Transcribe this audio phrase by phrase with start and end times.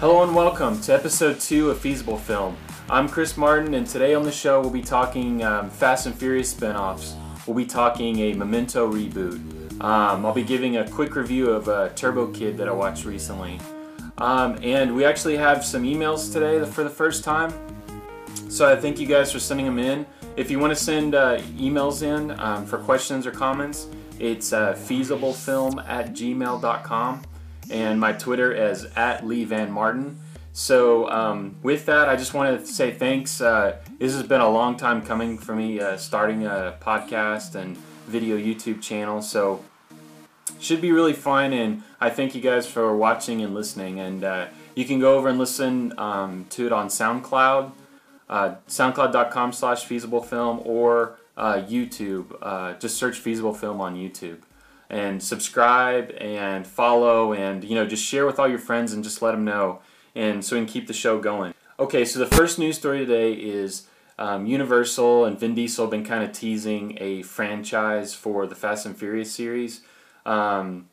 [0.00, 2.56] Hello and welcome to episode two of Feasible Film.
[2.88, 6.50] I'm Chris Martin, and today on the show we'll be talking um, Fast and Furious
[6.50, 7.14] spin-offs.
[7.46, 9.38] We'll be talking a Memento reboot.
[9.82, 13.60] Um, I'll be giving a quick review of uh, Turbo Kid that I watched recently.
[14.18, 17.52] Um, and we actually have some emails today for the first time.
[18.48, 20.06] So I thank you guys for sending them in.
[20.36, 23.86] If you want to send uh, emails in um, for questions or comments,
[24.18, 27.22] it's uh, feasiblefilm at gmail.com.
[27.70, 30.18] And my Twitter is at Lee Van Martin.
[30.52, 33.40] So um, with that, I just want to say thanks.
[33.40, 37.76] Uh, this has been a long time coming for me, uh, starting a podcast and
[38.06, 39.22] video YouTube channel.
[39.22, 39.64] So
[40.58, 44.00] should be really fun, and I thank you guys for watching and listening.
[44.00, 47.72] And uh, you can go over and listen um, to it on SoundCloud,
[48.28, 52.36] uh, SoundCloud.com slash Feasible Film, or uh, YouTube.
[52.42, 54.38] Uh, just search Feasible Film on YouTube
[54.90, 59.22] and subscribe and follow and you know just share with all your friends and just
[59.22, 59.80] let them know
[60.14, 61.54] and so we can keep the show going.
[61.78, 63.86] Okay, so the first news story today is
[64.18, 68.84] um, Universal and Vin Diesel have been kind of teasing a franchise for the Fast
[68.84, 69.80] and Furious series.
[70.26, 70.90] Um,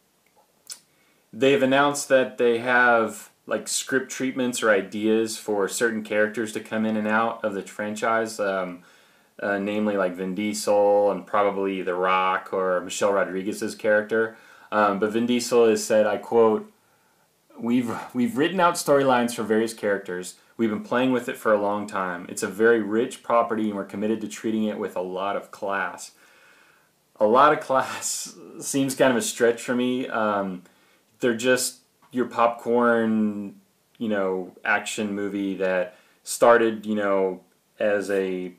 [1.33, 6.85] they've announced that they have like script treatments or ideas for certain characters to come
[6.85, 8.39] in and out of the franchise.
[8.39, 8.83] Um,
[9.41, 14.37] uh, namely like Vin Diesel and probably The Rock or Michelle Rodriguez's character.
[14.71, 16.71] Um, but Vin Diesel has said, I quote,
[17.59, 20.35] We've, we've written out storylines for various characters.
[20.57, 22.27] We've been playing with it for a long time.
[22.29, 25.49] It's a very rich property and we're committed to treating it with a lot of
[25.49, 26.11] class.
[27.19, 30.07] A lot of class seems kind of a stretch for me.
[30.07, 30.63] Um,
[31.19, 31.79] they're just
[32.11, 33.55] your popcorn,
[33.97, 37.41] you know, action movie that started, you know,
[37.79, 38.53] as a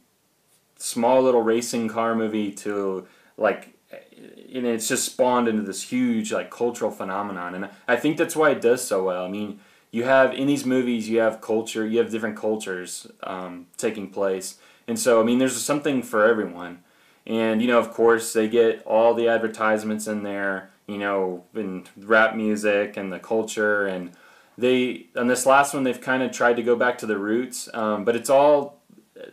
[0.79, 6.51] small little racing car movie to like and it's just spawned into this huge like
[6.51, 7.55] cultural phenomenon.
[7.55, 9.25] And i think that's why it does so well.
[9.25, 13.67] I mean you have in these movies you have culture you have different cultures um,
[13.77, 14.59] taking place.
[14.87, 16.85] And so i mean there's something for everyone.
[17.27, 21.87] And you know of course they get all the advertisements in there you know in
[21.97, 23.87] rap music and the culture.
[23.87, 24.13] And
[24.57, 27.69] they on this last one they've kind of tried to go back to the roots
[27.75, 28.78] um, but it's all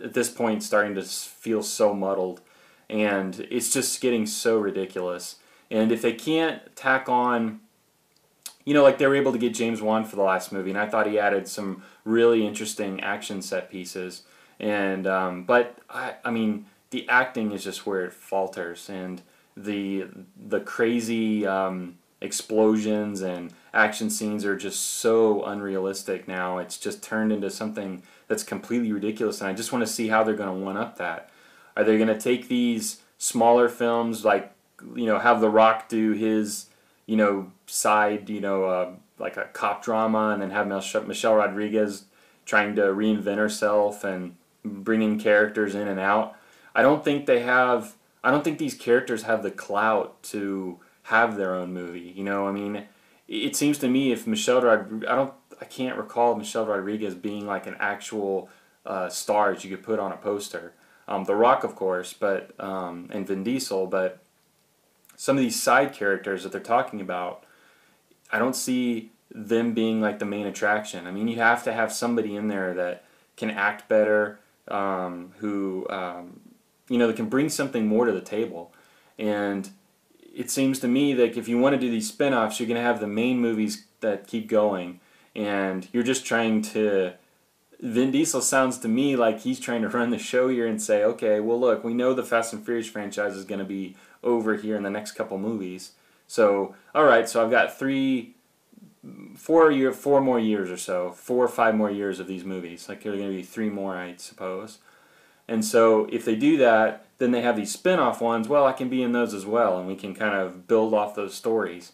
[0.04, 2.42] at this point starting to feel so muddled
[2.90, 5.38] and it's just getting so ridiculous
[5.72, 7.60] and if they can't tack on
[8.64, 10.80] you know like they were able to get James Wan for the last movie and
[10.80, 14.24] I thought he added some really interesting action set pieces
[14.60, 19.22] and um, but I, I mean the acting is just where it falters and
[19.58, 26.58] the the crazy um, explosions and action scenes are just so unrealistic now.
[26.58, 30.24] It's just turned into something that's completely ridiculous, and I just want to see how
[30.24, 31.30] they're going to one up that.
[31.78, 34.52] Are they going to take these smaller films, like
[34.96, 36.68] you know, have The Rock do his,
[37.06, 42.06] you know, side, you know, uh, like a cop drama, and then have Michelle Rodriguez
[42.46, 46.36] trying to reinvent herself and bringing characters in and out?
[46.74, 47.96] I don't think they have.
[48.24, 52.14] I don't think these characters have the clout to have their own movie.
[52.16, 52.86] You know, I mean,
[53.28, 57.46] it seems to me if Michelle Rodriguez, I don't, I can't recall Michelle Rodriguez being
[57.46, 58.50] like an actual
[58.86, 60.74] uh, star that you could put on a poster.
[61.08, 64.20] Um, the Rock, of course, but um, and Vin Diesel, but
[65.16, 67.44] some of these side characters that they're talking about,
[68.32, 71.08] I don't see them being like the main attraction.
[71.08, 73.04] I mean, you have to have somebody in there that
[73.38, 76.42] can act better, um, who um,
[76.90, 78.74] you know that can bring something more to the table,
[79.20, 79.70] and
[80.34, 82.84] it seems to me that if you want to do these spin-offs, you're going to
[82.84, 85.00] have the main movies that keep going,
[85.36, 87.14] and you're just trying to.
[87.82, 91.04] Vin Diesel sounds to me like he's trying to run the show here and say,
[91.04, 94.56] okay, well, look, we know the Fast and Furious franchise is going to be over
[94.56, 95.92] here in the next couple movies.
[96.26, 98.34] So, all right, so I've got three,
[99.36, 102.88] four year, four more years or so, four or five more years of these movies.
[102.88, 104.80] Like there are going to be three more, I suppose.
[105.48, 108.48] And so if they do that, then they have these spin-off ones.
[108.48, 111.14] Well, I can be in those as well, and we can kind of build off
[111.14, 111.92] those stories.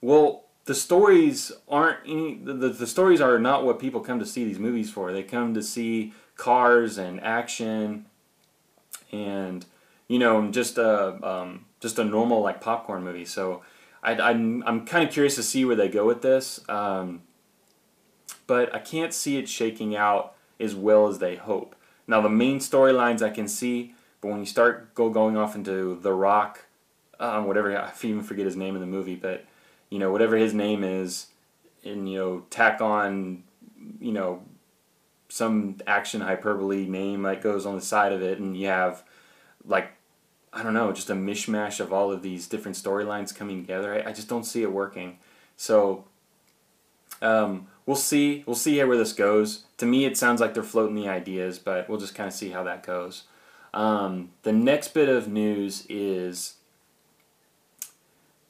[0.00, 4.44] Well, the stories aren't any, the, the stories are not what people come to see
[4.44, 5.12] these movies for.
[5.12, 8.06] They come to see cars and action
[9.12, 9.66] and
[10.08, 13.24] you know just a um, just a normal like popcorn movie.
[13.24, 13.62] So
[14.02, 17.22] I, I'm I'm kind of curious to see where they go with this, um,
[18.46, 21.74] but I can't see it shaking out as well as they hope.
[22.06, 25.98] Now the main storylines I can see, but when you start go going off into
[26.00, 26.66] The Rock,
[27.18, 29.44] um, whatever I even forget his name in the movie, but
[29.92, 31.26] you know whatever his name is,
[31.84, 33.42] and you know tack on,
[34.00, 34.42] you know,
[35.28, 39.04] some action hyperbole name that goes on the side of it, and you have
[39.66, 39.92] like
[40.50, 43.94] I don't know, just a mishmash of all of these different storylines coming together.
[43.94, 45.18] I, I, just don't see it working.
[45.56, 46.04] So,
[47.20, 48.44] um, we'll see.
[48.46, 49.64] We'll see where this goes.
[49.76, 52.50] To me, it sounds like they're floating the ideas, but we'll just kind of see
[52.50, 53.24] how that goes.
[53.74, 56.54] Um, the next bit of news is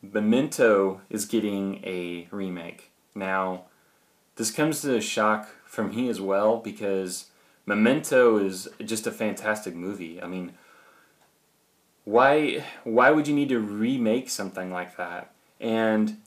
[0.03, 2.91] Memento is getting a remake.
[3.15, 3.67] Now,
[4.37, 7.27] this comes to a shock for me as well because
[7.67, 10.21] Memento is just a fantastic movie.
[10.21, 10.53] I mean,
[12.05, 15.33] why why would you need to remake something like that?
[15.61, 16.19] And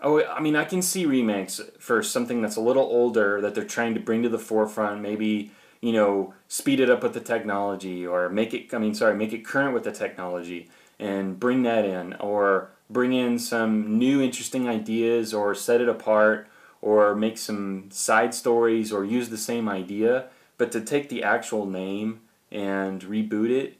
[0.00, 3.64] oh, I mean, I can see remakes for something that's a little older that they're
[3.64, 5.00] trying to bring to the forefront.
[5.00, 5.52] Maybe
[5.82, 8.72] you know, speed it up with the technology, or make it.
[8.72, 10.70] I mean, sorry, make it current with the technology,
[11.02, 16.48] and bring that in, or bring in some new interesting ideas, or set it apart,
[16.80, 20.26] or make some side stories, or use the same idea.
[20.58, 22.20] But to take the actual name
[22.52, 23.78] and reboot it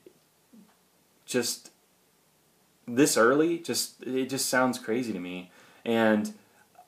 [1.26, 1.70] just
[2.88, 5.50] this early just it just sounds crazy to me
[5.84, 6.32] and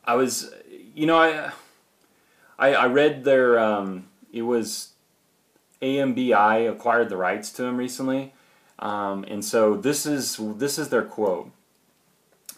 [0.04, 0.52] i was
[0.94, 1.50] you know i
[2.58, 4.90] i, I read their um, it was
[5.80, 8.32] ambi acquired the rights to him recently
[8.78, 11.50] um, and so this is this is their quote.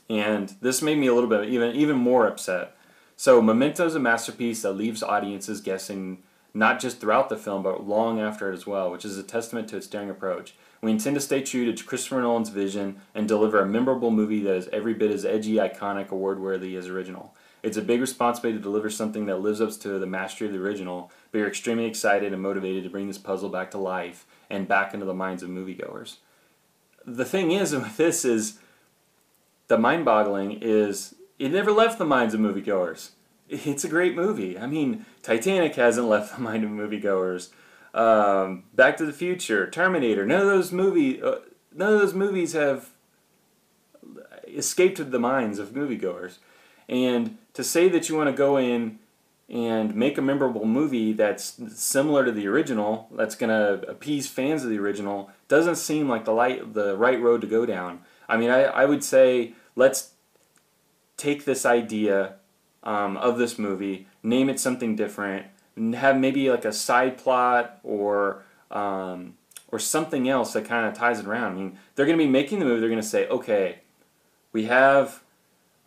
[0.08, 2.76] And this made me a little bit even even more upset.
[3.16, 6.22] So memento is a masterpiece that leaves audiences guessing
[6.52, 9.68] not just throughout the film but long after it as well which is a testament
[9.68, 10.54] to its daring approach.
[10.82, 14.54] We intend to stay true to Christopher Nolan's vision and deliver a memorable movie that
[14.54, 17.34] is every bit as edgy, iconic, award worthy as original.
[17.62, 20.60] It's a big responsibility to deliver something that lives up to the mastery of the
[20.60, 24.68] original, but you're extremely excited and motivated to bring this puzzle back to life and
[24.68, 26.16] back into the minds of moviegoers.
[27.04, 28.58] The thing is with this is
[29.68, 33.10] the mind-boggling is it never left the minds of moviegoers.
[33.48, 34.58] It's a great movie.
[34.58, 37.50] I mean, Titanic hasn't left the mind of moviegoers
[37.96, 40.26] um, Back to the Future, Terminator.
[40.26, 41.36] None of those movie, uh,
[41.74, 42.90] none of those movies have
[44.46, 46.36] escaped the minds of moviegoers.
[46.88, 48.98] And to say that you want to go in
[49.48, 54.64] and make a memorable movie that's similar to the original, that's going to appease fans
[54.64, 58.00] of the original, doesn't seem like the light, the right road to go down.
[58.28, 60.12] I mean, I, I would say let's
[61.16, 62.36] take this idea
[62.82, 65.46] um, of this movie, name it something different,
[65.94, 69.34] have maybe like a side plot or um,
[69.68, 71.52] or something else that kind of ties it around.
[71.52, 72.80] I mean, they're going to be making the movie.
[72.80, 73.80] They're going to say, okay,
[74.52, 75.22] we have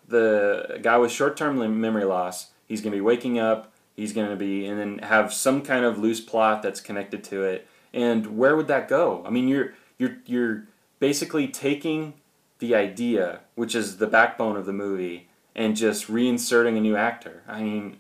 [0.08, 2.52] the guy with short-term memory loss.
[2.70, 3.74] He's going to be waking up.
[3.98, 7.44] He's going to be, and then have some kind of loose plot that's connected to
[7.44, 7.68] it.
[7.94, 9.22] And where would that go?
[9.28, 10.64] I mean, you're you're you're
[11.00, 12.14] basically taking
[12.60, 17.44] the idea, which is the backbone of the movie, and just reinserting a new actor.
[17.46, 17.98] I mean,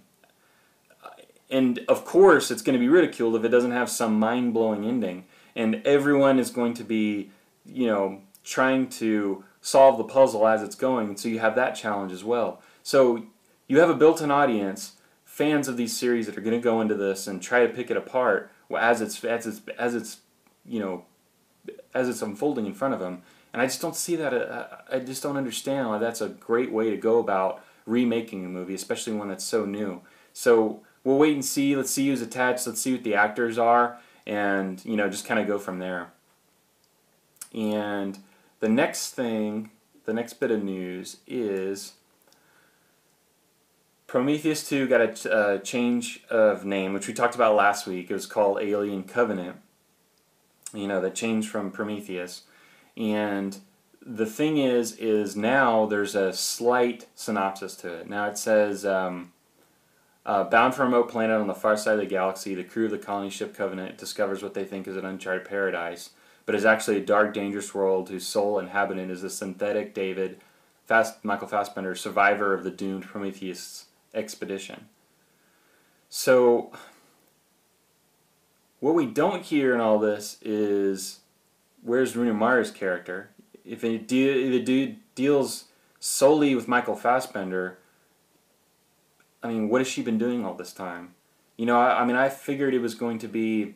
[1.49, 4.85] and of course, it's going to be ridiculed if it doesn't have some mind blowing
[4.85, 5.25] ending.
[5.55, 7.31] And everyone is going to be,
[7.65, 11.17] you know, trying to solve the puzzle as it's going.
[11.17, 12.61] So you have that challenge as well.
[12.83, 13.25] So
[13.69, 16.81] you have a built in audience, fans of these series that are going to go
[16.81, 20.17] into this and try to pick it apart as it's, as it's, as it's
[20.65, 21.05] you know,
[21.93, 23.21] as it's unfolding in front of them.
[23.51, 24.33] And I just don't see that.
[24.33, 28.49] Uh, I just don't understand why that's a great way to go about remaking a
[28.49, 30.01] movie, especially one that's so new.
[30.33, 31.75] So we'll wait and see.
[31.75, 32.67] Let's see who's attached.
[32.67, 36.11] Let's see what the actors are, and you know, just kind of go from there.
[37.53, 38.19] And
[38.59, 39.71] the next thing,
[40.05, 41.93] the next bit of news is
[44.09, 48.09] Prometheus 2 got a uh, change of name, which we talked about last week.
[48.09, 49.57] It was called Alien Covenant.
[50.73, 52.41] You know, that changed from Prometheus.
[52.97, 53.59] And
[54.03, 58.09] the thing is, is now there's a slight synopsis to it.
[58.09, 59.31] Now it says, um,
[60.25, 62.85] uh, bound for a remote planet on the far side of the galaxy, the crew
[62.85, 66.09] of the colony ship Covenant discovers what they think is an uncharted paradise,
[66.47, 70.41] but is actually a dark, dangerous world whose sole inhabitant is the synthetic David,
[70.87, 74.87] Fast, Michael Fassbender, survivor of the doomed Prometheus expedition.
[76.09, 76.71] So,
[78.79, 81.19] what we don't hear in all this is
[81.83, 83.29] where's Rooney Mara's character?
[83.63, 85.65] If it, de- if it deals
[85.99, 87.77] solely with Michael Fassbender,
[89.43, 91.13] I mean, what has she been doing all this time?
[91.57, 93.75] You know, I, I mean, I figured it was going to be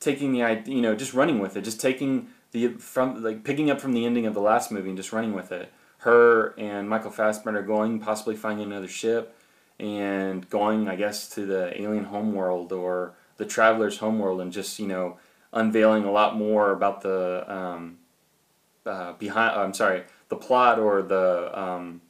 [0.00, 3.70] taking the idea, you know, just running with it, just taking the from like picking
[3.70, 5.72] up from the ending of the last movie and just running with it.
[5.98, 9.36] Her and Michael Fassbender going, possibly finding another ship,
[9.80, 14.86] and going, I guess, to the alien homeworld or the traveler's homeworld, and just you
[14.86, 15.18] know,
[15.52, 17.98] unveiling a lot more about the um,
[18.86, 19.58] uh, behind.
[19.58, 22.00] I'm sorry, the plot or the um,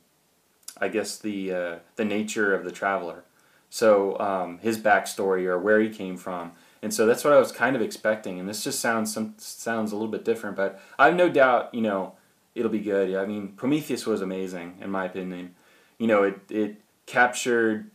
[0.81, 3.25] I guess the uh, the nature of the traveler.
[3.71, 6.53] So um, his backstory or where he came from,
[6.83, 8.39] and so that's what I was kind of expecting.
[8.39, 11.75] And this just sounds some sounds a little bit different, but I have no doubt
[11.75, 12.15] you know
[12.59, 13.15] it'll be good.
[13.15, 15.55] I mean, Prometheus was amazing in my opinion.
[15.99, 17.91] you know, it it captured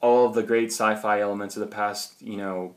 [0.00, 2.22] all of the great sci-fi elements of the past.
[2.22, 2.74] You know,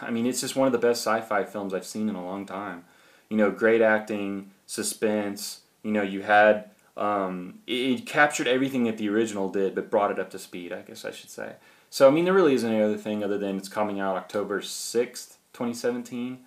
[0.00, 2.46] I mean, it's just one of the best sci-fi films I've seen in a long
[2.46, 2.84] time.
[3.28, 5.60] You know, great acting, suspense.
[5.82, 10.10] You know, you had um, it, it, captured everything that the original did, but brought
[10.10, 10.72] it up to speed.
[10.72, 11.54] I guess I should say.
[11.90, 14.60] So I mean, there really isn't any other thing other than it's coming out October
[14.60, 16.40] sixth, twenty seventeen.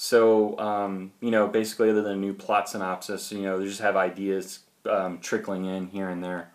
[0.00, 3.80] So um, you know, basically, other than a new plot synopsis, you know, they just
[3.80, 6.52] have ideas um, trickling in here and there.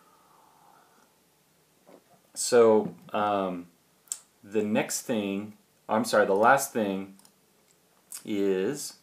[2.33, 3.67] So um,
[4.43, 5.53] the next thing,
[5.89, 7.15] I'm sorry, the last thing
[8.23, 8.93] is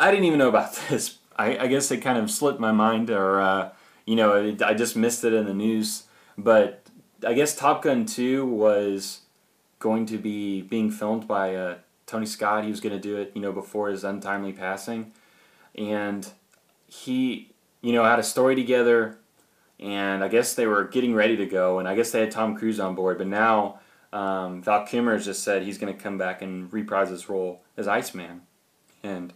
[0.00, 3.10] I didn't even know about this I, I guess it kind of slipped my mind,
[3.10, 3.70] or uh,
[4.06, 6.04] you know, it, I just missed it in the news.
[6.38, 6.82] But
[7.24, 9.20] I guess Top Gun 2 was
[9.78, 11.74] going to be being filmed by uh,
[12.08, 12.64] Tony Scott.
[12.64, 15.12] He was going to do it, you know, before his untimely passing,
[15.76, 16.28] and
[16.88, 19.18] he, you know, had a story together,
[19.78, 22.56] and I guess they were getting ready to go, and I guess they had Tom
[22.56, 23.80] Cruise on board, but now.
[24.10, 27.86] Um, Val Kilmer just said he's going to come back and reprise his role as
[27.86, 28.40] Iceman,
[29.02, 29.34] and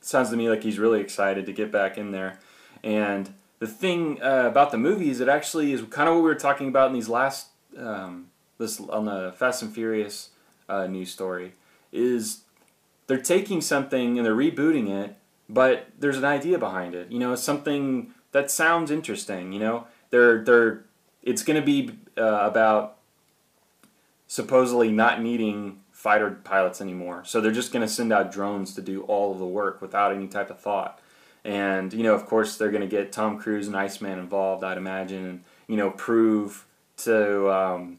[0.00, 2.40] sounds to me like he's really excited to get back in there.
[2.82, 6.28] And the thing uh, about the movie is it actually is kind of what we
[6.28, 10.30] were talking about in these last um, this on the Fast and Furious
[10.68, 11.52] uh, news story
[11.92, 12.42] is
[13.06, 15.16] they're taking something and they're rebooting it,
[15.48, 17.10] but there's an idea behind it.
[17.10, 19.52] You know, something that sounds interesting.
[19.52, 20.84] You know, they're they're
[21.22, 22.98] it's going to be uh, about
[24.26, 27.24] supposedly not needing fighter pilots anymore.
[27.24, 30.14] So they're just going to send out drones to do all of the work without
[30.14, 31.00] any type of thought.
[31.44, 34.76] And you know, of course, they're going to get Tom Cruise and Iceman involved, I'd
[34.76, 36.66] imagine, and you know, prove
[36.98, 37.98] to um,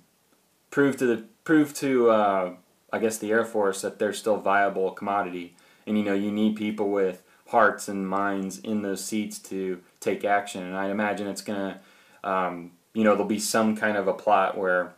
[0.71, 2.53] prove to the prove to uh,
[2.91, 5.55] I guess the Air Force that they're still viable commodity.
[5.85, 10.23] And you know, you need people with hearts and minds in those seats to take
[10.23, 10.63] action.
[10.63, 11.79] And I'd imagine it's to,
[12.23, 14.93] um, you know, there'll be some kind of a plot where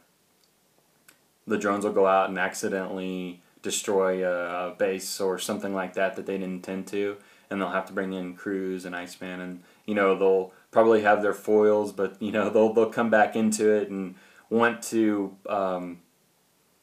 [1.48, 6.26] the drones will go out and accidentally destroy a base or something like that that
[6.26, 7.18] they didn't intend to,
[7.50, 11.22] and they'll have to bring in crews and Iceman, and you know they'll probably have
[11.22, 14.16] their foils, but you know they'll they'll come back into it and
[14.50, 16.00] want to um,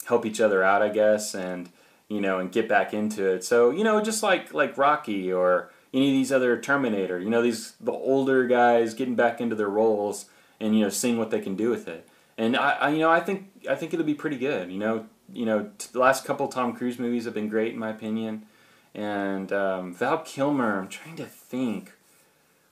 [0.09, 1.69] help each other out, I guess, and
[2.09, 3.45] you know and get back into it.
[3.45, 7.43] So you know just like like Rocky or any of these other Terminator, you know
[7.43, 10.27] these the older guys getting back into their roles
[10.61, 13.11] and you know seeing what they can do with it and I, I, you know
[13.11, 14.71] I think I think it'll be pretty good.
[14.71, 17.91] You know, you know the last couple Tom Cruise movies have been great in my
[17.91, 18.47] opinion,
[18.95, 20.79] and um, Val Kilmer.
[20.79, 21.93] I'm trying to think.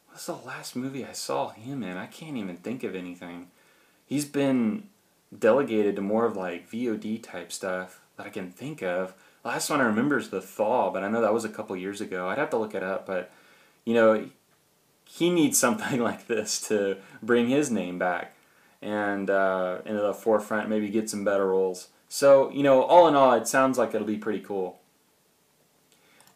[0.09, 1.99] What's the last movie I saw him in?
[1.99, 3.49] I can't even think of anything.
[4.07, 4.85] He's been
[5.37, 9.14] delegated to more of like VOD type stuff that I can think of.
[9.45, 12.00] Last one I remember is The Thaw, but I know that was a couple years
[12.00, 12.28] ago.
[12.28, 13.30] I'd have to look it up, but
[13.85, 14.28] you know,
[15.04, 18.35] he needs something like this to bring his name back
[18.83, 21.88] and uh, into the forefront, maybe get some better roles.
[22.09, 24.80] So, you know, all in all, it sounds like it'll be pretty cool.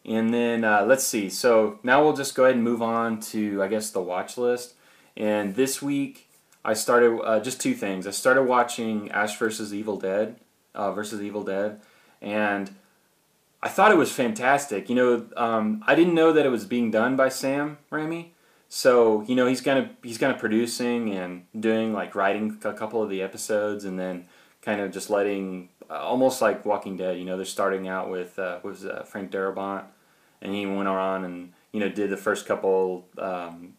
[0.03, 1.29] And then uh, let's see.
[1.29, 4.73] So now we'll just go ahead and move on to, I guess, the watch list.
[5.15, 6.27] And this week,
[6.63, 8.05] I started uh, just two things.
[8.05, 10.35] I started watching Ash versus Evil Dead,
[10.75, 11.79] uh, versus Evil Dead,
[12.21, 12.71] and
[13.63, 14.89] I thought it was fantastic.
[14.89, 18.29] You know, um, I didn't know that it was being done by Sam Raimi,
[18.69, 22.73] so you know he's kind of he's kind of producing and doing like writing a
[22.73, 24.25] couple of the episodes and then
[24.61, 27.17] kind of just letting uh, almost like Walking Dead.
[27.17, 29.85] You know they're starting out with uh, was uh, Frank Darabont
[30.41, 33.73] and he went on and you know did the first couple um,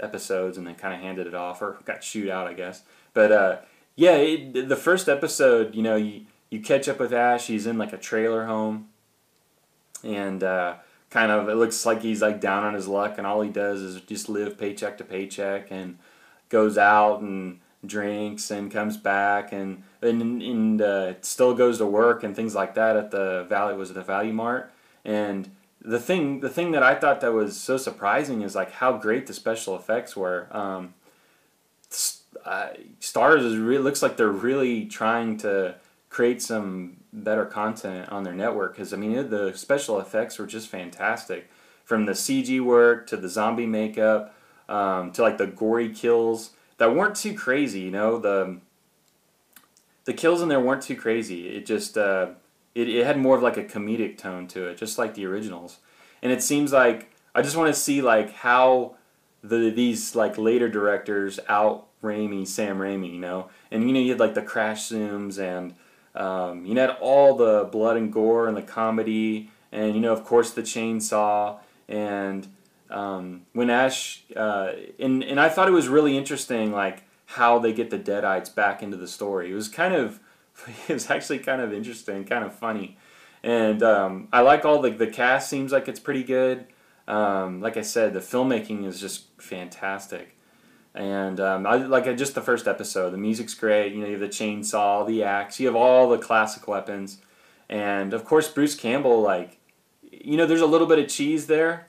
[0.00, 2.82] episodes and then kind of handed it off or got shoot out I guess.
[3.12, 3.56] But uh,
[3.94, 7.46] yeah, it, the first episode you know you you catch up with Ash.
[7.46, 8.88] He's in like a trailer home
[10.04, 10.74] and uh,
[11.10, 13.80] kind of it looks like he's like down on his luck and all he does
[13.80, 15.98] is just live paycheck to paycheck and
[16.48, 22.22] goes out and drinks and comes back and and, and uh, still goes to work
[22.22, 24.72] and things like that at the valley was it the value mart
[25.04, 25.50] and
[25.86, 29.26] the thing the thing that I thought that was so surprising is like how great
[29.26, 30.94] the special effects were um,
[32.44, 32.68] uh,
[33.00, 35.76] Starz is really looks like they're really trying to
[36.08, 40.68] create some better content on their network because I mean the special effects were just
[40.68, 41.50] fantastic,
[41.84, 44.34] from the CG work to the zombie makeup
[44.68, 47.80] um, to like the gory kills that weren't too crazy.
[47.80, 48.58] You know the
[50.04, 51.48] the kills in there weren't too crazy.
[51.48, 52.30] It just uh,
[52.76, 55.78] it, it had more of like a comedic tone to it, just like the originals.
[56.22, 58.96] And it seems like I just want to see like how
[59.42, 64.10] the these like later directors out Raimi, Sam Raimi, you know, and you know you
[64.10, 65.74] had like the crash zooms and
[66.14, 70.24] um, you had all the blood and gore and the comedy, and you know, of
[70.24, 72.46] course, the chainsaw, and
[72.90, 77.72] um, when Ash uh, and and I thought it was really interesting, like how they
[77.72, 79.50] get the Deadites back into the story.
[79.50, 80.20] It was kind of
[80.88, 82.96] it was actually kind of interesting, kind of funny,
[83.42, 85.48] and um, I like all the the cast.
[85.48, 86.66] Seems like it's pretty good.
[87.08, 90.36] Um, like I said, the filmmaking is just fantastic,
[90.94, 93.10] and um, I like just the first episode.
[93.10, 93.92] The music's great.
[93.92, 95.60] You know, you have the chainsaw, the axe.
[95.60, 97.18] You have all the classic weapons,
[97.68, 99.20] and of course Bruce Campbell.
[99.20, 99.58] Like,
[100.10, 101.86] you know, there's a little bit of cheese there,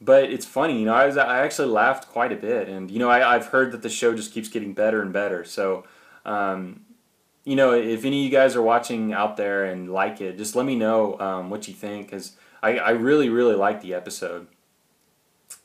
[0.00, 0.78] but it's funny.
[0.78, 3.46] You know, I was I actually laughed quite a bit, and you know, I, I've
[3.46, 5.44] heard that the show just keeps getting better and better.
[5.44, 5.84] So.
[6.24, 6.82] Um,
[7.44, 10.54] you know, if any of you guys are watching out there and like it, just
[10.54, 14.46] let me know um, what you think because I, I really really liked the episode.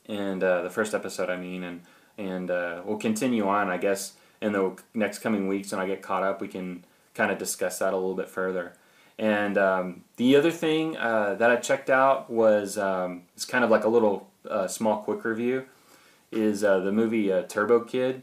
[0.06, 1.82] And uh, the first episode I mean and
[2.16, 6.02] and uh, we'll continue on I guess in the next coming weeks when I get
[6.02, 8.74] caught up we can kind of discuss that a little bit further.
[9.18, 13.70] And um, the other thing uh, that I checked out was um, it's kind of
[13.70, 15.66] like a little uh, small quick review
[16.30, 18.22] is uh, the movie uh, Turbo Kid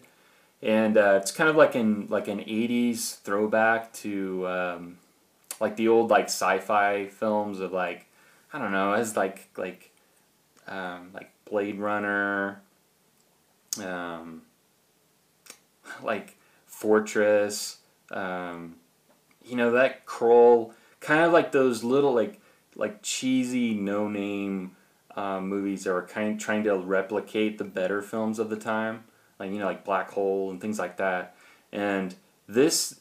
[0.65, 4.97] and it's kind of like an like an 80s throwback to um,
[5.61, 8.07] like the old like sci-fi films of like
[8.51, 9.91] I don't know, as like like
[10.67, 12.61] um, like Blade Runner,
[13.83, 14.41] um,
[16.03, 17.77] like Fortress,
[18.09, 18.75] um,
[19.45, 22.41] you know that Krull, kind of like those little like
[22.75, 24.75] like cheesy no name
[25.15, 29.03] um, movies that were kind of trying to replicate the better films of the time,
[29.39, 31.35] like you know like Black Hole and things like that,
[31.71, 32.15] and
[32.47, 32.99] this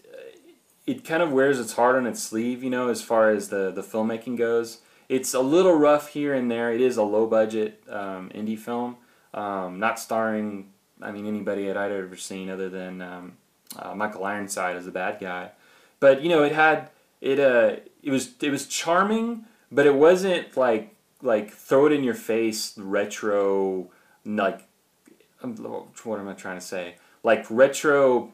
[0.87, 3.71] it kind of wears its heart on its sleeve, you know, as far as the
[3.71, 6.73] the filmmaking goes it's a little rough here and there.
[6.73, 8.97] It is a low budget um, indie film,
[9.33, 13.37] um, not starring, I mean, anybody that I'd ever seen other than um,
[13.77, 15.51] uh, Michael Ironside as the bad guy.
[16.01, 17.39] But you know, it had it.
[17.39, 22.15] Uh, it was it was charming, but it wasn't like like throw it in your
[22.15, 23.91] face retro
[24.27, 24.67] like
[25.45, 26.97] what am I trying to say?
[27.23, 28.33] Like retro,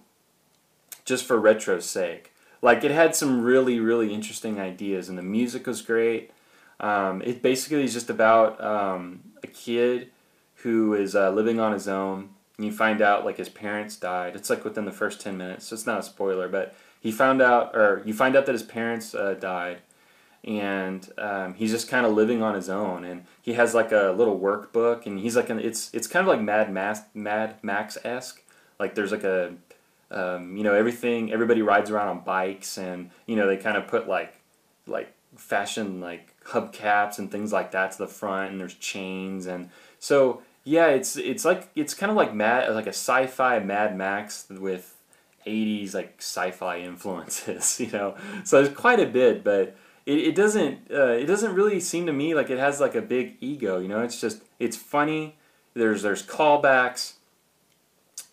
[1.05, 2.33] just for retro's sake.
[2.63, 6.31] Like it had some really really interesting ideas, and the music was great.
[6.79, 10.11] Um, it basically is just about um, a kid
[10.57, 12.31] who is uh, living on his own.
[12.57, 14.37] And you find out like his parents died.
[14.37, 16.49] It's like within the first ten minutes, so it's not a spoiler.
[16.49, 19.79] But he found out, or you find out that his parents uh, died,
[20.45, 23.05] and um, he's just kind of living on his own.
[23.05, 26.29] And he has like a little workbook, and he's like an it's it's kind of
[26.29, 28.43] like Mad Max Mad Max esque.
[28.79, 29.55] Like there's like a
[30.11, 33.87] um, you know everything everybody rides around on bikes, and you know they kind of
[33.87, 34.41] put like
[34.87, 39.71] like fashion like hubcaps and things like that to the front, and there's chains, and
[39.99, 44.47] so yeah, it's it's like it's kind of like mad like a sci-fi Mad Max
[44.51, 44.97] with
[45.47, 48.17] 80s like sci-fi influences, you know.
[48.45, 49.77] So there's quite a bit, but
[50.11, 53.03] it, it doesn't uh, it doesn't really seem to me like it has like a
[53.03, 54.03] big ego, you know.
[54.03, 55.37] It's just it's funny.
[55.75, 57.15] There's there's callbacks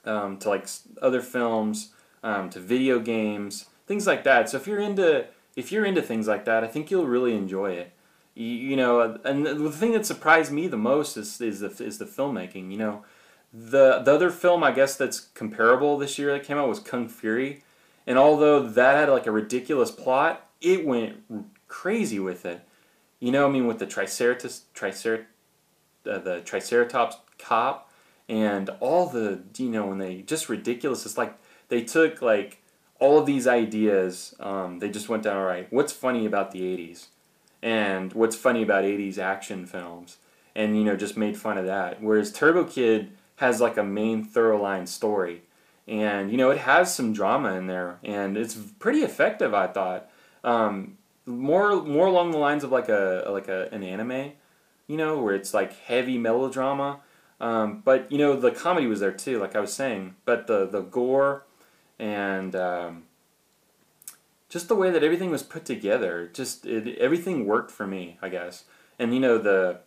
[0.03, 0.67] um, to like
[1.01, 1.91] other films,
[2.23, 4.49] um, to video games, things like that.
[4.49, 7.73] So if you're into if you're into things like that, I think you'll really enjoy
[7.73, 7.93] it.
[8.33, 11.99] You, you know, and the thing that surprised me the most is is the is
[11.99, 12.71] the filmmaking.
[12.71, 13.05] You know,
[13.53, 17.07] the the other film I guess that's comparable this year that came out was Kung
[17.07, 17.63] Fury,
[18.07, 21.17] and although that had like a ridiculous plot, it went
[21.67, 22.61] crazy with it.
[23.19, 25.25] You know, I mean, with the Triceratops, Tricer,
[26.09, 27.91] uh, the Triceratops cop,
[28.29, 31.05] and all the you know when they just ridiculous.
[31.05, 31.37] It's like
[31.69, 32.61] they took like
[32.99, 36.61] all of these ideas, um, they just went down, all right, what's funny about the
[36.61, 37.07] 80s?
[37.61, 40.17] And what's funny about 80s action films?
[40.55, 42.01] And, you know, just made fun of that.
[42.01, 45.43] Whereas Turbo Kid has like a main thorough line story.
[45.87, 47.99] And, you know, it has some drama in there.
[48.03, 50.09] And it's pretty effective, I thought.
[50.43, 54.31] Um, more more along the lines of like a like a, an anime,
[54.87, 57.01] you know, where it's like heavy melodrama.
[57.39, 60.15] Um, but you know the comedy was there too, like I was saying.
[60.25, 61.43] But the the gore
[61.99, 63.03] and um,
[64.49, 68.29] just the way that everything was put together, just it, everything worked for me, I
[68.29, 68.63] guess.
[68.97, 69.79] And you know the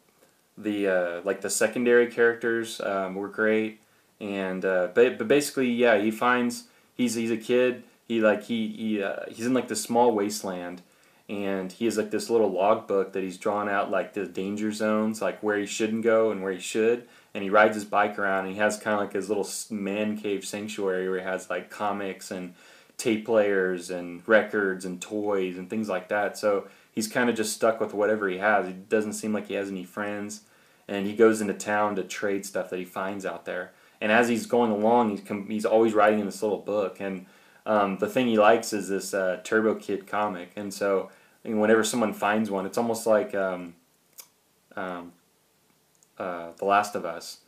[0.56, 3.80] the uh, like the secondary characters um, were great,
[4.20, 7.84] and uh, but but basically, yeah, he finds he's he's a kid.
[8.06, 10.82] He like he he uh, he's in like this small wasteland,
[11.30, 15.22] and he has like this little logbook that he's drawn out like the danger zones,
[15.22, 17.06] like where he shouldn't go and where he should.
[17.32, 20.16] And he rides his bike around and he has kind of like his little man
[20.16, 22.54] cave sanctuary where he has like comics and
[22.98, 26.36] tape players and records and toys and things like that.
[26.36, 28.66] So he's kind of just stuck with whatever he has.
[28.66, 30.40] He doesn't seem like he has any friends.
[30.88, 33.70] And he goes into town to trade stuff that he finds out there.
[34.00, 36.98] And as he's going along he's, com- he's always writing in this little book.
[36.98, 37.26] And
[37.66, 40.50] um, the thing he likes is this uh, turbo kid comic.
[40.56, 41.10] And so
[41.42, 43.74] whenever someone finds one it's almost like um,
[44.76, 45.12] um,
[46.18, 47.38] uh, The Last of Us,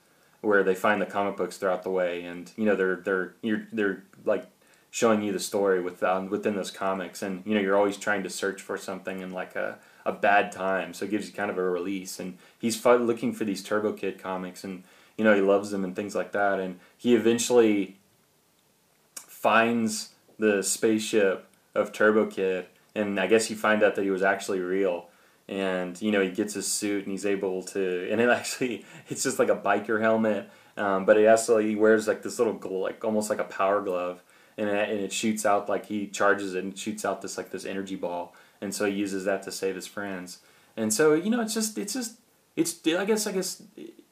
[0.40, 3.66] where they find the comic books throughout the way, and you know they're they're you're
[3.72, 4.46] they're like
[4.90, 8.22] showing you the story with um, within those comics, and you know you're always trying
[8.22, 11.50] to search for something in like a a bad time, so it gives you kind
[11.50, 12.18] of a release.
[12.18, 14.84] And he's looking for these Turbo Kid comics, and
[15.16, 16.58] you know he loves them and things like that.
[16.60, 17.96] And he eventually
[19.16, 24.22] finds the spaceship of Turbo Kid, and I guess you find out that he was
[24.22, 25.08] actually real.
[25.48, 29.22] And you know he gets his suit and he's able to, and it actually it's
[29.22, 33.04] just like a biker helmet, um, but he also he wears like this little like
[33.04, 34.22] almost like a power glove,
[34.56, 37.50] and it, and it shoots out like he charges it and shoots out this like
[37.50, 40.38] this energy ball, and so he uses that to save his friends.
[40.76, 42.18] And so you know it's just it's just
[42.54, 43.62] it's I guess I guess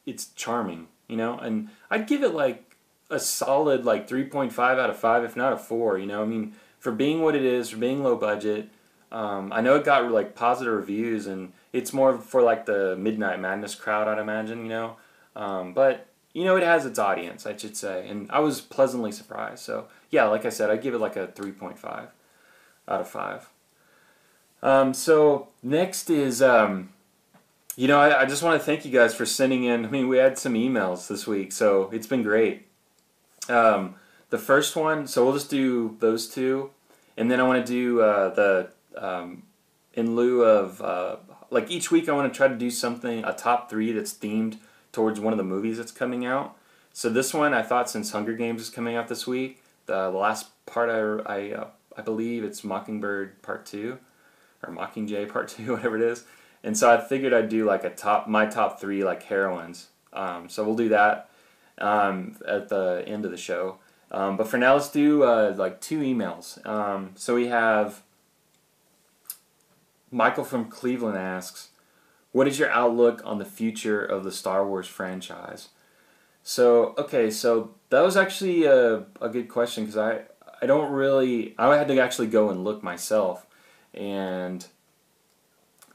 [0.05, 2.71] it's charming, you know, and I'd give it like
[3.11, 6.55] a solid like 3.5 out of 5 if not a 4 you know i mean
[6.81, 8.67] for being what it is for being low budget
[9.13, 13.39] um, i know it got like positive reviews and it's more for like the midnight
[13.39, 14.97] madness crowd i'd imagine you know?
[15.33, 19.13] Um, but you know it has its audience i should say and i was pleasantly
[19.13, 19.59] surprised.
[19.59, 22.09] So yeah like i said i give it like a 3.5 out
[22.87, 23.49] of 5
[24.63, 26.89] um, so next is um,
[27.75, 30.07] you know I, I just want to thank you guys for sending in i mean
[30.07, 32.67] we had some emails this week so it's been great.
[33.49, 33.95] Um,
[34.31, 36.71] the first one, so we'll just do those two,
[37.15, 39.43] and then I want to do uh, the um,
[39.93, 41.17] in lieu of uh,
[41.49, 44.57] like each week I want to try to do something a top three that's themed
[44.93, 46.55] towards one of the movies that's coming out.
[46.93, 50.47] So this one I thought since Hunger Games is coming out this week, the, last
[50.65, 51.67] part I I, uh,
[51.97, 53.99] I believe it's Mockingbird Part Two,
[54.63, 56.23] or Mockingjay Part Two, whatever it is.
[56.63, 59.87] And so I figured I'd do like a top my top three like heroines.
[60.13, 61.29] Um, so we'll do that
[61.79, 63.77] um, at the end of the show.
[64.11, 66.63] Um, but for now, let's do uh, like two emails.
[66.67, 68.03] Um, so we have
[70.11, 71.69] Michael from Cleveland asks,
[72.33, 75.69] "What is your outlook on the future of the Star Wars franchise?"
[76.43, 80.23] So okay, so that was actually a, a good question because I
[80.61, 83.45] I don't really I had to actually go and look myself,
[83.93, 84.65] and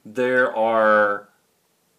[0.05, 1.29] there are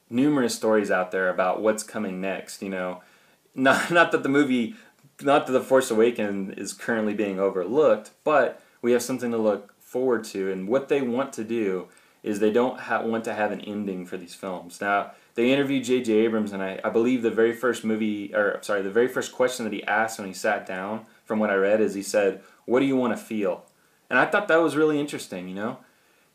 [0.10, 2.62] numerous stories out there about what's coming next.
[2.64, 3.02] You know,
[3.56, 4.76] not not that the movie,
[5.22, 9.74] not that the Force Awakens is currently being overlooked, but we have something to look
[9.80, 10.52] forward to.
[10.52, 11.88] And what they want to do
[12.24, 14.82] is they don't ha- want to have an ending for these films.
[14.82, 16.12] Now they interviewed J.J.
[16.14, 19.64] Abrams, and I, I believe the very first movie, or sorry, the very first question
[19.66, 22.80] that he asked when he sat down, from what I read, is he said, "What
[22.80, 23.66] do you want to feel?"
[24.10, 25.48] And I thought that was really interesting.
[25.48, 25.78] You know,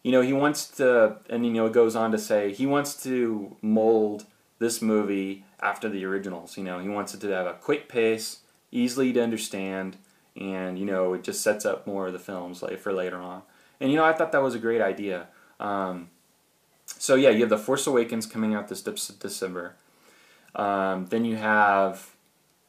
[0.02, 3.02] you know, he wants to, and you know, it goes on to say he wants
[3.02, 4.26] to mold
[4.58, 6.56] this movie after the originals.
[6.56, 8.40] You know, he wants it to have a quick pace,
[8.72, 9.96] easily to understand,
[10.36, 13.42] and you know, it just sets up more of the films like for later on.
[13.80, 15.28] And you know, I thought that was a great idea.
[15.60, 16.10] Um,
[16.86, 19.76] so yeah, you have the Force Awakens coming out this December.
[20.54, 22.10] Um, then you have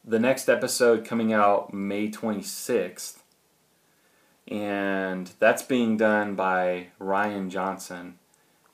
[0.04, 3.18] the next episode coming out May 26th.
[4.46, 8.18] And that's being done by Rian Johnson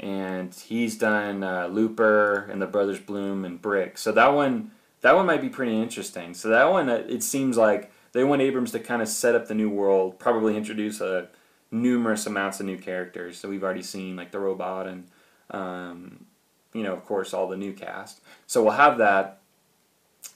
[0.01, 3.99] and he's done uh, Looper and the Brothers Bloom and Brick.
[3.99, 6.35] So that one, that one might be pretty interesting.
[6.35, 9.49] So that one, uh, it seems like they want Abrams to kind of set up
[9.49, 11.27] the new world, probably introduce a uh,
[11.71, 13.39] numerous amounts of new characters.
[13.39, 15.07] So we've already seen like the robot and,
[15.51, 16.27] um,
[16.75, 18.21] you know, of course, all the new cast.
[18.47, 19.41] So we'll have that.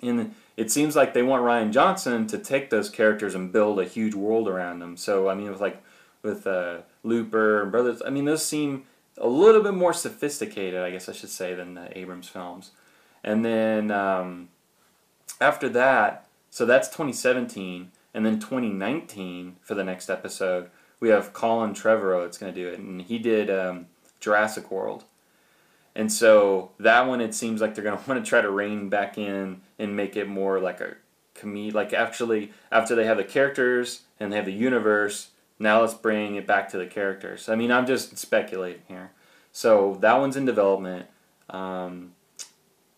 [0.00, 3.84] And it seems like they want Rian Johnson to take those characters and build a
[3.84, 4.96] huge world around them.
[4.96, 5.82] So I mean, with like
[6.22, 8.84] with uh, Looper and Brothers, I mean, those seem
[9.18, 12.70] a little bit more sophisticated, I guess I should say, than the Abrams films.
[13.22, 14.48] And then um,
[15.40, 20.70] after that, so that's 2017, and then 2019 for the next episode,
[21.00, 23.86] we have Colin Trevorrow that's going to do it, and he did um,
[24.20, 25.04] Jurassic World.
[25.94, 28.88] And so that one, it seems like they're going to want to try to rein
[28.88, 30.94] back in and make it more like a
[31.34, 31.74] comedic.
[31.74, 36.36] Like actually, after they have the characters and they have the universe, now let's bring
[36.36, 37.48] it back to the characters.
[37.48, 39.12] I mean, I'm just speculating here.
[39.52, 41.06] So that one's in development.
[41.48, 42.13] Um,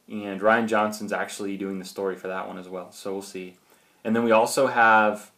[0.08, 2.92] and Rian Johnson's actually doing the story for that one as well.
[2.92, 3.56] So we'll see.
[4.04, 5.30] And then we also have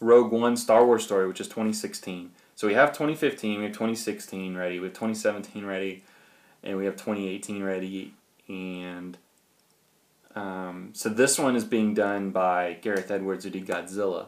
[0.00, 2.30] Rogue One Star Wars story, which is 2016.
[2.54, 6.02] So we have 2015, we have 2016 ready, we have 2017 ready,
[6.62, 8.14] and we have 2018 ready.
[8.48, 9.16] And
[10.34, 14.26] um, so this one is being done by Gareth Edwards, who did Godzilla.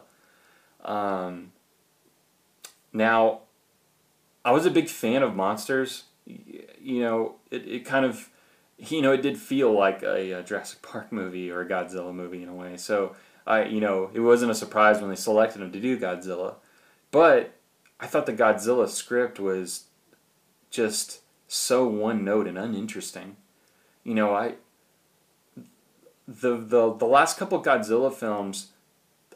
[0.83, 1.51] Um,
[2.93, 3.41] now,
[4.43, 6.03] I was a big fan of Monsters.
[6.25, 8.29] You know, it, it kind of,
[8.89, 12.41] you know, it did feel like a, a Jurassic Park movie or a Godzilla movie
[12.41, 12.77] in a way.
[12.77, 13.15] So,
[13.45, 16.55] I, you know, it wasn't a surprise when they selected him to do Godzilla.
[17.11, 17.53] But
[17.99, 19.85] I thought the Godzilla script was
[20.71, 23.35] just so one note and uninteresting.
[24.03, 24.55] You know, I
[26.27, 28.69] the the the last couple Godzilla films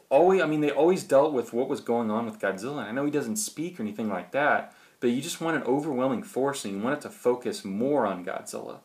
[0.08, 2.78] always I mean they always dealt with what was going on with Godzilla.
[2.78, 6.22] I know he doesn't speak or anything like that, but you just want an overwhelming
[6.22, 8.78] force and you want it to focus more on Godzilla.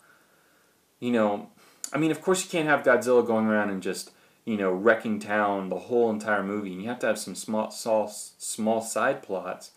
[1.02, 1.50] You know,
[1.92, 4.12] I mean of course you can't have Godzilla going around and just
[4.46, 6.72] you know wrecking town the whole entire movie.
[6.72, 9.72] And you have to have some small small small side plots.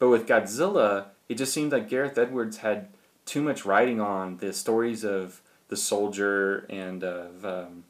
[0.00, 2.88] But with Godzilla, it just seemed like Gareth Edwards had
[3.24, 7.84] too much writing on the stories of the soldier and of um,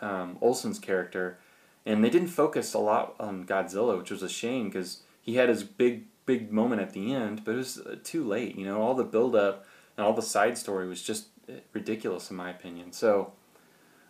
[0.00, 1.38] um, Olsen's character,
[1.86, 5.48] and they didn't focus a lot on Godzilla, which was a shame because he had
[5.48, 8.56] his big big moment at the end, but it was uh, too late.
[8.56, 11.26] You know, all the build up and all the side story was just
[11.72, 12.92] ridiculous in my opinion.
[12.92, 13.32] So,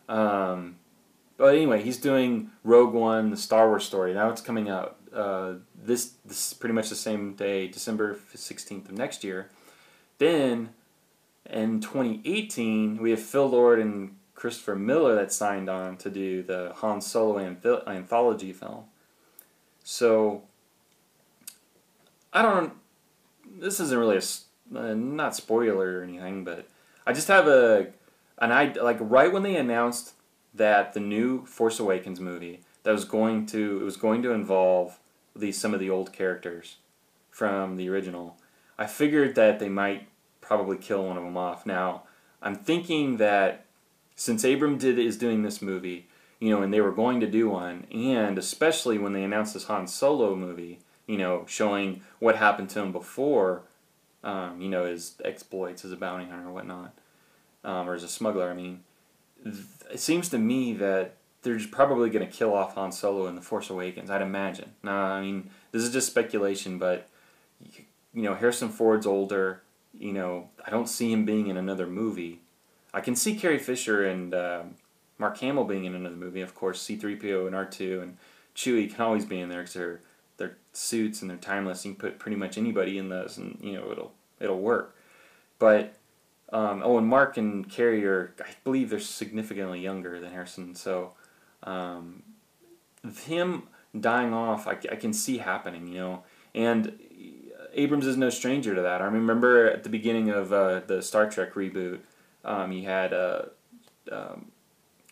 [0.09, 0.77] um,
[1.37, 4.15] but anyway, he's doing Rogue One, the Star Wars story.
[4.15, 8.89] Now it's coming out uh, this this is pretty much the same day, December sixteenth
[8.89, 9.51] of next year.
[10.19, 10.71] Then
[11.49, 16.73] in 2018, we have Phil Lord and Christopher Miller that signed on to do the
[16.77, 18.85] Han Solo anthology film.
[19.83, 20.43] So,
[22.33, 22.73] I don't.
[23.59, 26.67] This isn't really a uh, not spoiler or anything, but
[27.07, 27.89] I just have a
[28.39, 28.83] an idea.
[28.83, 30.15] Like right when they announced
[30.55, 34.99] that the new Force Awakens movie that was going to it was going to involve
[35.35, 36.77] these some of the old characters
[37.31, 38.37] from the original.
[38.79, 40.09] I figured that they might
[40.41, 41.65] probably kill one of them off.
[41.67, 42.03] Now,
[42.43, 43.65] I'm thinking that
[44.15, 47.49] since Abram did is doing this movie, you know, and they were going to do
[47.49, 52.71] one, and especially when they announced this Han Solo movie, you know, showing what happened
[52.71, 53.63] to him before,
[54.25, 56.93] um, you know, his exploits as a bounty hunter or whatnot,
[57.63, 58.51] um, or as a smuggler.
[58.51, 58.81] I mean,
[59.45, 63.43] it seems to me that they're probably going to kill off Han Solo in The
[63.43, 64.11] Force Awakens.
[64.11, 64.73] I'd imagine.
[64.83, 67.09] Now, I mean, this is just speculation, but
[67.61, 69.63] you know, Harrison Ford's older
[69.99, 72.41] you know, I don't see him being in another movie.
[72.93, 74.63] I can see Carrie Fisher and uh,
[75.19, 76.41] Mark Hamill being in another movie.
[76.41, 78.17] Of course, C-3PO and R2 and
[78.55, 80.01] Chewie can always be in there because they're
[80.37, 81.85] they're suits and they're timeless.
[81.85, 84.97] You can put pretty much anybody in those, and you know it'll it'll work.
[85.59, 85.95] But
[86.53, 91.13] um, oh, and Mark and Carrie are I believe they're significantly younger than Harrison, so
[91.63, 92.23] um,
[93.25, 93.65] him
[93.99, 96.23] dying off, I, I can see happening, you know.
[96.55, 96.99] And
[97.73, 99.03] Abrams is no stranger to that.
[99.03, 102.01] I remember at the beginning of uh, the Star Trek reboot,
[102.45, 103.43] um, he had uh,
[104.11, 104.53] um,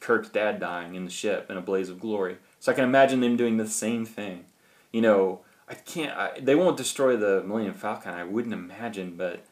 [0.00, 2.36] Kirk's dad dying in the ship in a blaze of glory.
[2.60, 4.44] So I can imagine them doing the same thing.
[4.92, 6.16] You know, I can't.
[6.16, 8.12] I, they won't destroy the Millennium Falcon.
[8.12, 9.44] I wouldn't imagine, but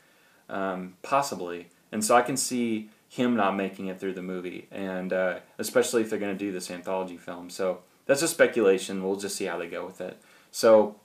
[0.48, 1.68] um, possibly.
[1.92, 6.02] And so I can see him not making it through the movie, and uh, especially
[6.02, 7.50] if they're going to do this anthology film.
[7.50, 9.02] So that's just speculation.
[9.02, 10.20] We'll just see how they go with it.
[10.52, 10.96] So,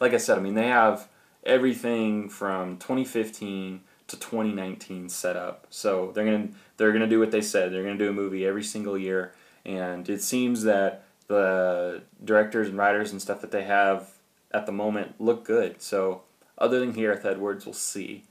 [0.00, 1.08] like I said, I mean they have
[1.44, 5.66] everything from 2015 to 2019 set up.
[5.70, 7.72] So they're gonna they're gonna do what they said.
[7.72, 9.32] They're gonna do a movie every single year,
[9.64, 14.10] and it seems that the directors and writers and stuff that they have
[14.52, 15.82] at the moment look good.
[15.82, 16.22] So
[16.58, 18.24] other than Gareth Edwards, we'll see.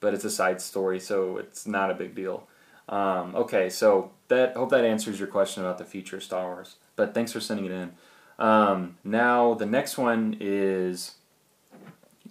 [0.00, 2.46] But it's a side story, so it's not a big deal.
[2.88, 6.76] Um, okay, so that hope that answers your question about the future of Star Wars.
[6.96, 7.92] But thanks for sending it in.
[8.38, 11.16] Um, now the next one is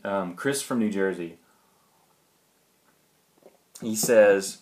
[0.04, 1.38] um, Chris from New Jersey.
[3.82, 4.60] He says,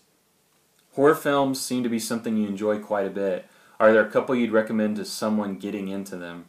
[0.93, 3.45] horror films seem to be something you enjoy quite a bit.
[3.79, 6.45] Are there a couple you'd recommend to someone getting into them?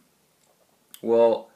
[1.02, 1.50] Well,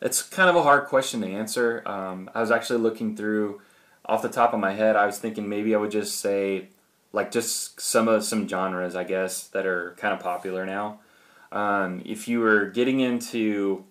[0.00, 1.82] it's kind of a hard question to answer.
[1.86, 3.60] Um, I was actually looking through,
[4.04, 6.68] off the top of my head, I was thinking maybe I would just say,
[7.12, 11.00] like just some of some genres, I guess, that are kind of popular now.
[11.52, 13.84] Um, if you were getting into,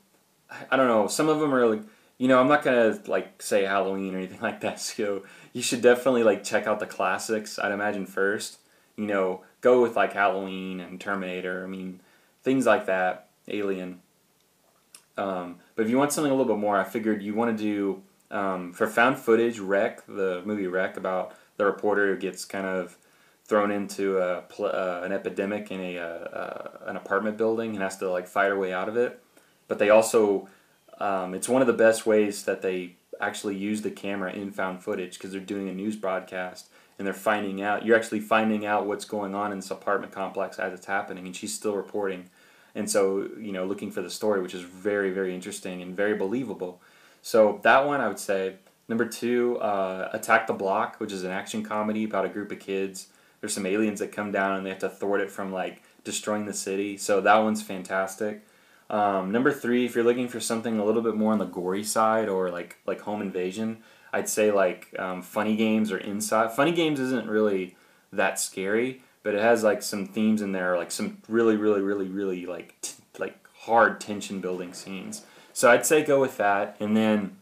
[0.72, 1.84] I don't know, some of them are like
[2.20, 4.80] you know, I'm not gonna like say Halloween or anything like that.
[4.80, 7.58] So you should definitely like check out the classics.
[7.58, 8.60] I'd imagine first.
[8.96, 11.64] You know, go with like Halloween and Terminator.
[11.64, 12.00] I mean,
[12.44, 13.28] things like that.
[13.48, 14.02] Alien.
[15.18, 17.64] Um, but if you want something a little bit more, I figured you want to
[17.64, 19.60] do um, for found footage.
[19.60, 22.98] REC, the movie REC, about the reporter who gets kind of
[23.44, 27.98] thrown into a, uh, an epidemic in a uh, uh, an apartment building and has
[27.98, 29.22] to like fight her way out of it.
[29.68, 30.48] But they also
[31.00, 34.84] um, it's one of the best ways that they actually use the camera in found
[34.84, 37.86] footage because they're doing a news broadcast and they're finding out.
[37.86, 41.36] You're actually finding out what's going on in this apartment complex as it's happening, and
[41.36, 42.30] she's still reporting.
[42.76, 46.16] And so, you know, looking for the story, which is very, very interesting and very
[46.16, 46.82] believable.
[47.22, 48.58] So that one, I would say.
[48.88, 52.60] Number two, uh, Attack the Block, which is an action comedy about a group of
[52.60, 53.08] kids.
[53.40, 56.46] There's some aliens that come down and they have to thwart it from like destroying
[56.46, 56.98] the city.
[56.98, 58.44] So that one's fantastic.
[58.90, 61.84] Um, number three, if you're looking for something a little bit more on the gory
[61.84, 66.52] side or like like home invasion, I'd say like um, funny games or inside.
[66.52, 67.76] Funny games isn't really
[68.12, 72.08] that scary, but it has like some themes in there, like some really, really, really,
[72.08, 75.26] really like t- like hard tension building scenes.
[75.54, 77.38] So I'd say go with that, and then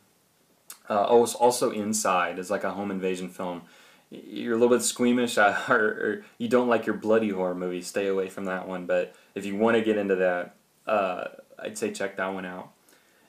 [0.90, 3.64] uh, also Inside is like a home invasion film.
[4.10, 7.88] You're a little bit squeamish, or, or you don't like your bloody horror movies.
[7.88, 8.86] Stay away from that one.
[8.86, 11.26] But if you want to get into that, uh,
[11.60, 12.72] I'd say check that one out.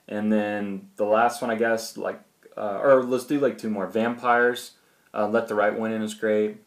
[0.07, 2.19] And then the last one, I guess, like,
[2.57, 3.87] uh, or let's do like two more.
[3.87, 4.71] Vampires.
[5.13, 6.57] Uh, Let the Right One In is great.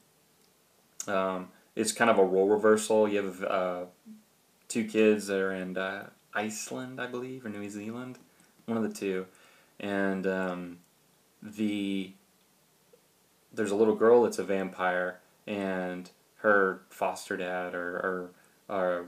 [1.07, 3.09] Um, it's kind of a role reversal.
[3.09, 3.85] You have uh,
[4.69, 8.19] two kids that are in uh, Iceland, I believe, or New Zealand,
[8.67, 9.27] one of the two,
[9.79, 10.79] and um,
[11.43, 12.13] the
[13.55, 18.31] there's a little girl that's a vampire, and her foster dad or,
[18.69, 19.07] or, or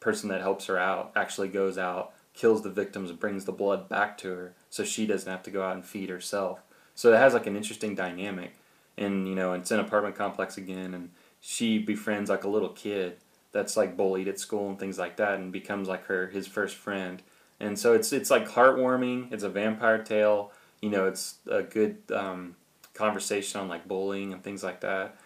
[0.00, 4.16] person that helps her out actually goes out, kills the victims, brings the blood back
[4.18, 6.60] to her, so she doesn't have to go out and feed herself.
[6.94, 8.54] So it has like an interesting dynamic,
[8.98, 11.10] and you know it's an apartment complex again, and
[11.40, 13.16] she befriends like a little kid
[13.52, 16.76] that's like bullied at school and things like that, and becomes like her his first
[16.76, 17.22] friend.
[17.58, 19.32] And so it's it's like heartwarming.
[19.32, 20.52] It's a vampire tale.
[20.82, 22.56] You know, it's a good um,
[22.92, 25.16] conversation on like bullying and things like that.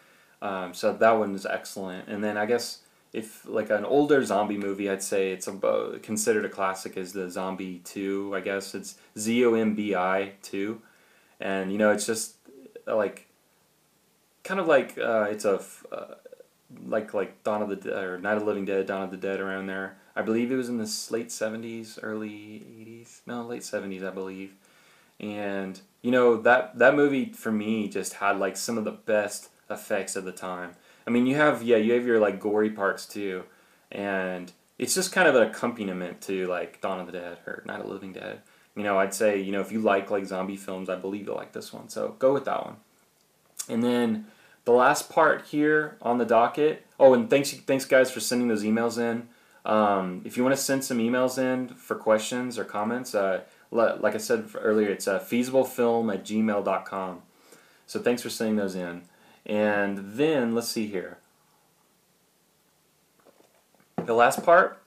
[0.40, 2.08] Um, so that one is excellent.
[2.08, 2.78] And then I guess
[3.12, 7.28] if like an older zombie movie, I'd say it's a, considered a classic is the
[7.28, 8.32] Zombie Two.
[8.34, 10.80] I guess it's Z O M B I Two,
[11.40, 12.36] and you know it's just
[12.86, 13.26] like
[14.44, 16.14] kind of like uh, it's a uh,
[16.86, 19.16] like like Dawn of the Dead or Night of the Living Dead, Dawn of the
[19.16, 19.96] Dead around there.
[20.14, 23.22] I believe it was in the late seventies, early eighties.
[23.26, 24.52] No, late seventies, I believe.
[25.18, 29.48] And you know that that movie for me just had like some of the best
[29.68, 30.76] effects of the time.
[31.06, 33.44] I mean, you have yeah, you have your like gory parts too,
[33.90, 37.80] and it's just kind of an accompaniment to like Dawn of the Dead or Night
[37.80, 38.40] of the Living Dead.
[38.76, 41.36] You know, I'd say you know if you like like zombie films, I believe you'll
[41.36, 41.88] like this one.
[41.88, 42.76] So go with that one.
[43.68, 44.26] And then
[44.64, 46.86] the last part here on the docket.
[46.98, 49.28] Oh, and thanks thanks guys for sending those emails in.
[49.64, 54.14] Um, if you want to send some emails in for questions or comments, uh, like
[54.14, 57.22] I said earlier, it's uh, feasiblefilm at gmail.com.
[57.86, 59.02] So thanks for sending those in.
[59.50, 61.18] And then, let's see here.
[63.96, 64.80] The last part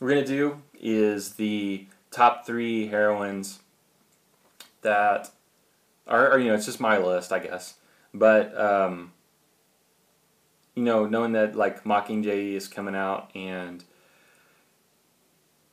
[0.00, 3.60] we're going to do is the top three heroines
[4.80, 5.30] that
[6.08, 7.74] are, are, you know, it's just my list, I guess.
[8.14, 9.12] But, um,
[10.74, 13.84] you know, knowing that, like, Mockingjay is coming out and,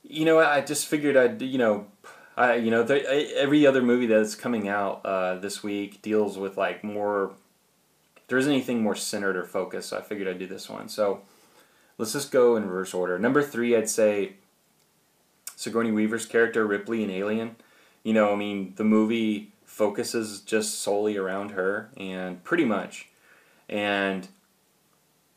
[0.03, 1.87] you know, I just figured I'd, you know,
[2.35, 6.83] I, you know, every other movie that's coming out uh, this week deals with, like,
[6.83, 7.31] more
[8.27, 10.89] there isn't anything more centered or focused, so I figured I'd do this one.
[10.89, 11.21] So
[11.97, 13.19] let's just go in reverse order.
[13.19, 14.33] Number three, I'd say
[15.55, 17.55] Sigourney Weaver's character, Ripley in Alien.
[18.03, 23.09] You know, I mean, the movie focuses just solely around her, and pretty much.
[23.69, 24.27] And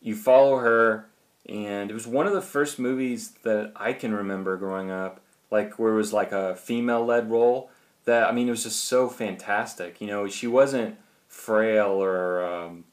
[0.00, 1.06] you follow her,
[1.48, 5.20] and it was one of the first movies that I can remember growing up,
[5.50, 7.70] like where it was like a female led role.
[8.04, 10.00] That, I mean, it was just so fantastic.
[10.00, 10.96] You know, she wasn't
[11.36, 12.84] frail or um,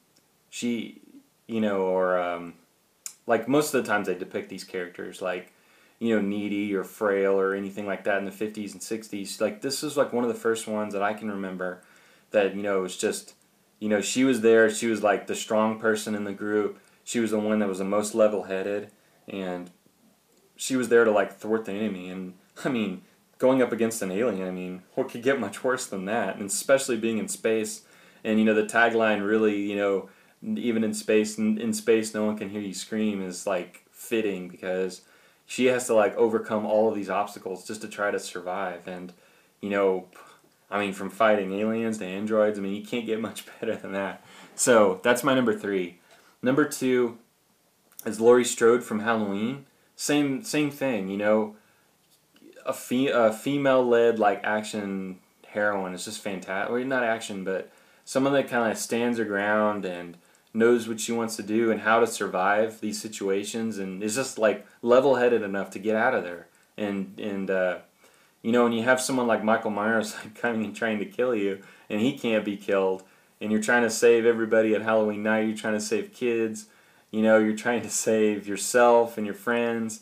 [0.50, 1.00] she,
[1.46, 2.54] you know, or um,
[3.26, 5.52] like most of the times they depict these characters like,
[5.98, 9.40] you know, needy or frail or anything like that in the 50s and 60s.
[9.40, 11.82] Like this is like one of the first ones that I can remember
[12.30, 13.34] that, you know, was just,
[13.80, 14.70] you know, she was there.
[14.70, 16.78] She was like the strong person in the group.
[17.02, 18.90] She was the one that was the most level headed
[19.26, 19.70] and
[20.56, 22.10] she was there to like thwart the enemy.
[22.10, 23.02] And I mean,
[23.38, 26.36] going up against an alien, I mean, what could get much worse than that?
[26.36, 27.82] And especially being in space
[28.24, 30.08] and you know the tagline really you know
[30.56, 35.02] even in space in, space no one can hear you scream is like fitting because
[35.46, 38.86] she has to like overcome all of these obstacles just to try to survive.
[38.86, 39.12] And
[39.60, 40.06] you know
[40.70, 43.92] i mean from fighting aliens to androids i mean you can't get much better than
[43.92, 44.24] that.
[44.54, 45.98] So that's my number three.
[46.42, 47.18] Number two
[48.04, 49.66] is laurie strode from halloween.
[49.96, 51.56] Same same thing you know.
[52.66, 55.18] A, fe- a female led like action
[55.48, 57.70] heroine is just fantastic well, not action but
[58.04, 60.16] someone that kind of stands her ground and
[60.54, 64.38] knows what she wants to do and how to survive these situations and is just
[64.38, 66.46] like level-headed enough to get out of there.
[66.76, 67.78] And and uh,
[68.42, 71.60] you know when you have someone like Michael Myers coming and trying to kill you
[71.90, 73.02] and he can't be killed
[73.40, 76.66] and you're trying to save everybody at Halloween night you're trying to save kids
[77.10, 80.00] you know you're trying to save yourself and your friends.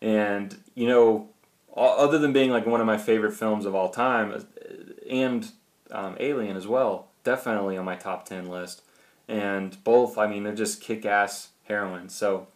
[0.00, 1.28] And you know
[1.76, 4.40] other than being like one of my favorite films of all time uh,
[5.08, 5.50] and
[5.90, 8.80] um, Alien as well definitely on my top 10 list.
[9.28, 12.14] And both, I mean, they're just kick ass heroines.
[12.14, 12.46] So,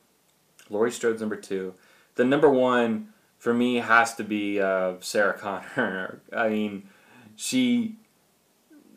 [0.70, 1.74] Laurie Strode's number two.
[2.14, 6.22] The number one for me has to be uh, Sarah Connor.
[6.34, 6.88] I mean,
[7.36, 7.96] she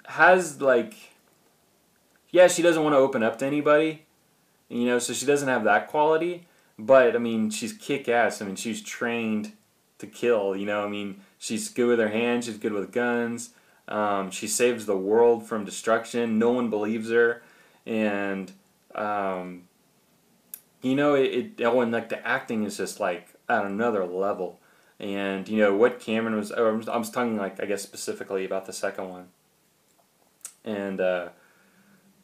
[0.05, 0.93] has, like,
[2.31, 4.03] yeah, she doesn't want to open up to anybody,
[4.69, 6.47] You know, so she doesn't have that quality,
[6.79, 8.41] but I mean, she's kick ass.
[8.41, 9.51] I mean, she's trained
[9.97, 10.55] to kill.
[10.55, 12.45] You know, I mean, she's good with her hands.
[12.45, 13.49] She's good with guns.
[13.87, 16.39] Um, she saves the world from destruction.
[16.39, 17.43] No one believes her,
[17.85, 18.51] and
[18.95, 19.63] um,
[20.81, 21.63] you know, it, it.
[21.63, 24.59] Oh, and like the acting is just like at another level.
[24.99, 26.51] And you know what Cameron was.
[26.51, 29.27] I was, I was talking like I guess specifically about the second one,
[30.63, 31.29] and uh,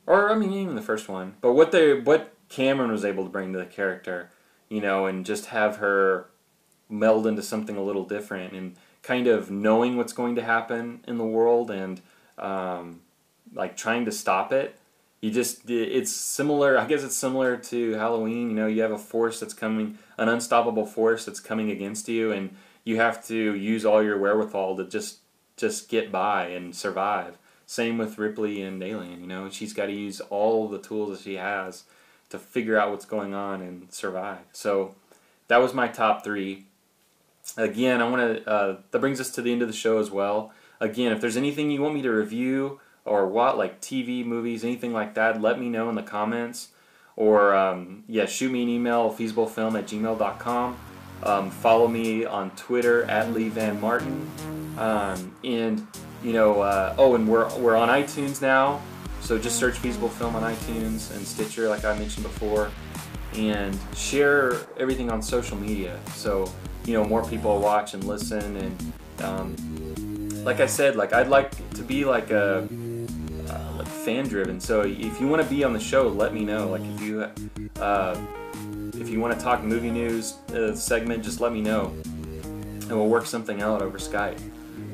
[0.08, 1.36] or I mean even the first one.
[1.42, 4.32] But what they what Cameron was able to bring to the character,
[4.70, 6.28] you know, and just have her
[6.90, 11.18] meld into something a little different and kind of knowing what's going to happen in
[11.18, 12.02] the world and
[12.38, 13.02] um,
[13.54, 14.76] like trying to stop it.
[15.22, 16.78] You just it's similar.
[16.78, 18.50] I guess it's similar to Halloween.
[18.50, 22.32] You know, you have a force that's coming, an unstoppable force that's coming against you,
[22.32, 25.20] and you have to use all your wherewithal to just
[25.58, 27.38] just get by and survive.
[27.68, 29.22] Same with Ripley and Alien.
[29.22, 31.84] You know, she's got to use all the tools that she has
[32.30, 34.40] to figure out what's going on and survive.
[34.54, 34.96] So
[35.48, 36.66] that was my top three
[37.58, 38.50] again, I want to.
[38.50, 40.52] Uh, that brings us to the end of the show as well.
[40.80, 44.94] Again, if there's anything you want me to review or what, like TV, movies, anything
[44.94, 46.70] like that, let me know in the comments.
[47.16, 50.80] Or um, yeah, shoot me an email, feasiblefilm at gmail.com.
[51.24, 54.28] Um, follow me on Twitter at Lee Van Martin.
[54.78, 55.86] Um, and
[56.24, 58.82] you know, uh, oh, and we're we're on iTunes now,
[59.22, 62.72] so just search Feasible Film on iTunes and Stitcher, like I mentioned before,
[63.36, 66.00] and share everything on social media.
[66.14, 66.52] So
[66.86, 71.52] you know more people watch and listen and um, like I said like I'd like
[71.76, 72.68] to be like a
[73.50, 76.44] uh, like fan driven so if you want to be on the show let me
[76.44, 76.68] know.
[76.68, 77.22] Like if you
[77.82, 78.20] uh,
[78.96, 81.94] if you want to talk movie news uh, segment just let me know.
[82.44, 84.40] And we'll work something out over Skype.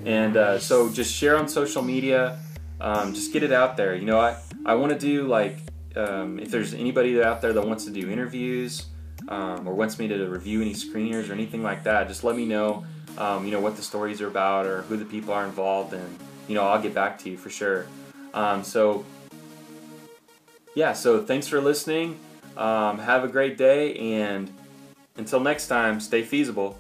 [0.05, 2.39] And uh, so just share on social media.
[2.79, 3.95] Um, just get it out there.
[3.95, 5.57] You know I, I want to do like
[5.95, 8.85] um, if there's anybody out there that wants to do interviews
[9.28, 12.45] um, or wants me to review any screeners or anything like that, just let me
[12.45, 12.86] know.
[13.17, 16.19] Um, you know what the stories are about or who the people are involved, and
[16.47, 17.88] you know I'll get back to you for sure.
[18.34, 19.05] Um, so
[20.75, 22.19] yeah, so thanks for listening.
[22.55, 24.51] Um, have a great day, and
[25.15, 26.78] until next time, stay feasible.